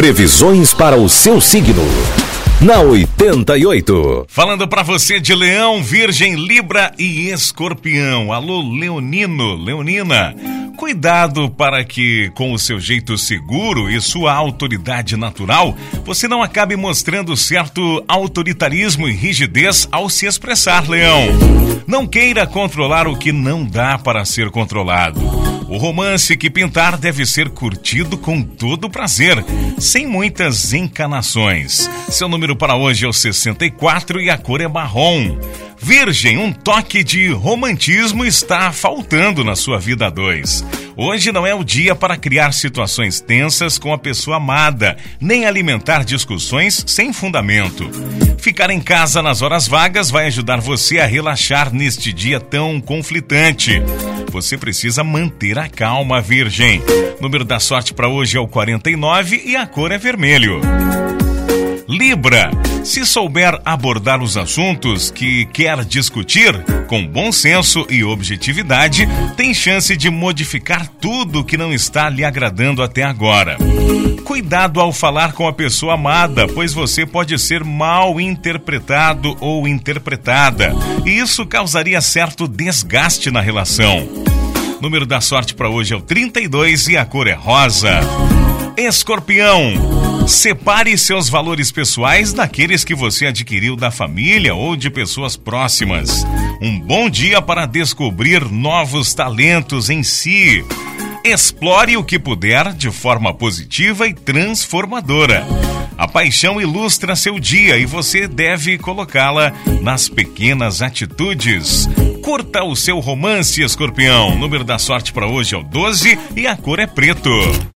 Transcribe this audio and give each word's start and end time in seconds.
Previsões 0.00 0.72
para 0.72 0.96
o 0.96 1.10
seu 1.10 1.42
signo. 1.42 1.82
Na 2.58 2.80
88. 2.80 4.24
Falando 4.28 4.66
para 4.66 4.82
você 4.82 5.20
de 5.20 5.34
Leão, 5.34 5.82
Virgem, 5.82 6.36
Libra 6.36 6.90
e 6.98 7.28
Escorpião. 7.28 8.32
Alô, 8.32 8.62
Leonino, 8.62 9.62
Leonina. 9.62 10.34
Cuidado 10.80 11.50
para 11.50 11.84
que, 11.84 12.30
com 12.30 12.54
o 12.54 12.58
seu 12.58 12.80
jeito 12.80 13.18
seguro 13.18 13.90
e 13.90 14.00
sua 14.00 14.32
autoridade 14.32 15.14
natural, 15.14 15.76
você 16.06 16.26
não 16.26 16.42
acabe 16.42 16.74
mostrando 16.74 17.36
certo 17.36 18.02
autoritarismo 18.08 19.06
e 19.06 19.12
rigidez 19.12 19.86
ao 19.92 20.08
se 20.08 20.24
expressar, 20.24 20.88
Leão. 20.88 21.26
Não 21.86 22.06
queira 22.06 22.46
controlar 22.46 23.06
o 23.06 23.14
que 23.14 23.30
não 23.30 23.62
dá 23.62 23.98
para 23.98 24.24
ser 24.24 24.50
controlado. 24.50 25.20
O 25.68 25.76
romance 25.76 26.34
que 26.34 26.48
pintar 26.48 26.96
deve 26.96 27.26
ser 27.26 27.50
curtido 27.50 28.16
com 28.16 28.40
todo 28.40 28.88
prazer, 28.88 29.44
sem 29.78 30.06
muitas 30.06 30.72
encanações. 30.72 31.90
Seu 32.08 32.26
número 32.26 32.56
para 32.56 32.74
hoje 32.74 33.04
é 33.04 33.08
o 33.08 33.12
64 33.12 34.18
e 34.18 34.30
a 34.30 34.38
cor 34.38 34.62
é 34.62 34.66
marrom. 34.66 35.38
Virgem, 35.82 36.36
um 36.36 36.52
toque 36.52 37.02
de 37.02 37.28
romantismo 37.28 38.24
está 38.24 38.70
faltando 38.70 39.42
na 39.42 39.56
sua 39.56 39.78
vida 39.78 40.06
a 40.06 40.10
dois. 40.10 40.64
Hoje 40.94 41.32
não 41.32 41.46
é 41.46 41.54
o 41.54 41.64
dia 41.64 41.94
para 41.94 42.18
criar 42.18 42.52
situações 42.52 43.20
tensas 43.20 43.78
com 43.78 43.92
a 43.92 43.98
pessoa 43.98 44.36
amada, 44.36 44.96
nem 45.18 45.46
alimentar 45.46 46.04
discussões 46.04 46.84
sem 46.86 47.12
fundamento. 47.12 47.90
Ficar 48.38 48.70
em 48.70 48.80
casa 48.80 49.22
nas 49.22 49.40
horas 49.40 49.66
vagas 49.66 50.10
vai 50.10 50.26
ajudar 50.26 50.60
você 50.60 50.98
a 50.98 51.06
relaxar 51.06 51.72
neste 51.72 52.12
dia 52.12 52.38
tão 52.38 52.78
conflitante. 52.80 53.82
Você 54.30 54.58
precisa 54.58 55.02
manter 55.02 55.58
a 55.58 55.68
calma, 55.68 56.20
Virgem. 56.20 56.82
Número 57.20 57.44
da 57.44 57.58
sorte 57.58 57.94
para 57.94 58.08
hoje 58.08 58.36
é 58.36 58.40
o 58.40 58.46
49 58.46 59.42
e 59.46 59.56
a 59.56 59.66
cor 59.66 59.90
é 59.92 59.98
vermelho. 59.98 60.60
Libra. 61.88 62.50
Se 62.82 63.04
souber 63.04 63.60
abordar 63.64 64.22
os 64.22 64.36
assuntos 64.36 65.10
que 65.10 65.44
quer 65.46 65.84
discutir 65.84 66.52
com 66.86 67.06
bom 67.06 67.30
senso 67.30 67.86
e 67.90 68.02
objetividade, 68.02 69.06
tem 69.36 69.52
chance 69.52 69.96
de 69.96 70.10
modificar 70.10 70.88
tudo 70.88 71.44
que 71.44 71.56
não 71.56 71.72
está 71.72 72.08
lhe 72.08 72.24
agradando 72.24 72.82
até 72.82 73.02
agora. 73.02 73.56
Cuidado 74.24 74.80
ao 74.80 74.92
falar 74.92 75.32
com 75.34 75.46
a 75.46 75.52
pessoa 75.52 75.94
amada, 75.94 76.48
pois 76.48 76.72
você 76.72 77.04
pode 77.04 77.38
ser 77.38 77.62
mal 77.64 78.20
interpretado 78.20 79.36
ou 79.40 79.68
interpretada, 79.68 80.72
e 81.04 81.10
isso 81.10 81.46
causaria 81.46 82.00
certo 82.00 82.48
desgaste 82.48 83.30
na 83.30 83.40
relação. 83.40 84.08
Número 84.80 85.04
da 85.04 85.20
sorte 85.20 85.54
para 85.54 85.68
hoje 85.68 85.92
é 85.92 85.96
o 85.96 86.00
32 86.00 86.88
e 86.88 86.96
a 86.96 87.04
cor 87.04 87.26
é 87.26 87.34
rosa. 87.34 88.00
Escorpião. 88.76 89.99
Separe 90.26 90.96
seus 90.96 91.28
valores 91.28 91.72
pessoais 91.72 92.32
daqueles 92.32 92.84
que 92.84 92.94
você 92.94 93.26
adquiriu 93.26 93.76
da 93.76 93.90
família 93.90 94.54
ou 94.54 94.76
de 94.76 94.88
pessoas 94.88 95.36
próximas. 95.36 96.24
Um 96.60 96.78
bom 96.78 97.10
dia 97.10 97.42
para 97.42 97.66
descobrir 97.66 98.44
novos 98.50 99.12
talentos 99.12 99.90
em 99.90 100.02
si. 100.02 100.64
Explore 101.24 101.96
o 101.96 102.04
que 102.04 102.18
puder 102.18 102.72
de 102.72 102.90
forma 102.90 103.34
positiva 103.34 104.06
e 104.06 104.14
transformadora. 104.14 105.46
A 105.98 106.08
paixão 106.08 106.58
ilustra 106.58 107.14
seu 107.14 107.38
dia 107.38 107.76
e 107.76 107.84
você 107.84 108.26
deve 108.26 108.78
colocá-la 108.78 109.52
nas 109.82 110.08
pequenas 110.08 110.80
atitudes. 110.80 111.86
Curta 112.22 112.64
o 112.64 112.74
seu 112.74 112.98
romance, 113.00 113.62
escorpião. 113.62 114.30
O 114.30 114.38
número 114.38 114.64
da 114.64 114.78
sorte 114.78 115.12
para 115.12 115.26
hoje 115.26 115.54
é 115.54 115.58
o 115.58 115.62
12 115.62 116.18
e 116.34 116.46
a 116.46 116.56
cor 116.56 116.78
é 116.78 116.86
preto. 116.86 117.30